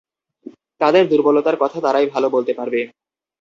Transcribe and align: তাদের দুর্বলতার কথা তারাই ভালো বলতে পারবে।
তাদের 0.81 1.03
দুর্বলতার 1.09 1.55
কথা 1.59 1.77
তারাই 1.81 2.07
ভালো 2.07 2.27
বলতে 2.29 2.51
পারবে। 2.53 2.81